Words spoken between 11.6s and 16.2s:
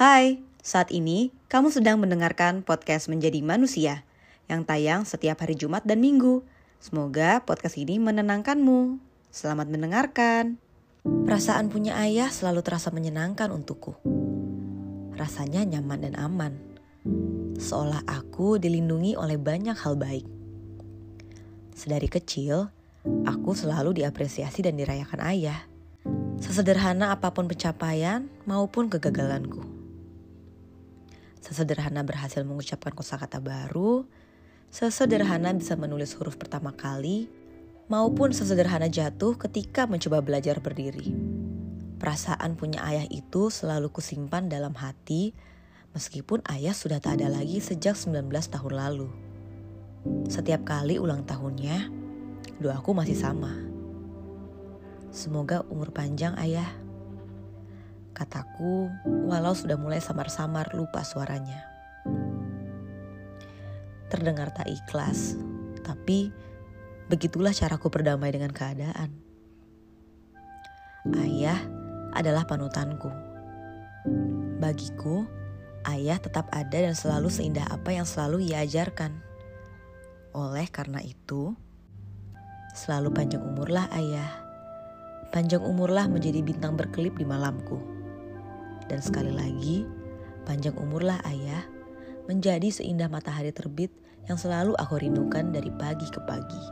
punya ayah selalu terasa menyenangkan untukku. Rasanya nyaman dan